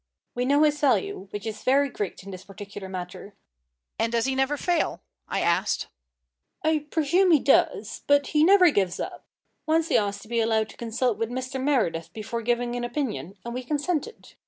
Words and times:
"We 0.33 0.45
know 0.45 0.63
his 0.63 0.79
value, 0.79 1.27
which 1.29 1.45
is 1.45 1.61
very 1.63 1.87
great 1.87 2.23
in 2.23 2.31
this 2.31 2.43
particular 2.43 2.89
matter." 2.89 3.35
"And 3.99 4.11
does 4.11 4.25
he 4.25 4.33
never 4.33 4.57
fail?" 4.57 5.03
I 5.27 5.41
asked. 5.41 5.89
"I 6.63 6.87
presume 6.89 7.29
he 7.29 7.37
does, 7.39 8.01
but 8.07 8.25
he 8.33 8.43
never 8.43 8.71
gives 8.71 8.99
up. 8.99 9.25
Once 9.67 9.89
he 9.89 9.97
asked 9.99 10.23
to 10.23 10.27
be 10.27 10.39
allowed 10.39 10.69
to 10.69 10.77
consult 10.77 11.19
with 11.19 11.29
Mr. 11.29 11.61
Meredith 11.63 12.11
before 12.13 12.41
giving 12.41 12.75
an 12.75 12.83
opinion, 12.83 13.37
and 13.45 13.53
we 13.53 13.61
consented. 13.61 14.33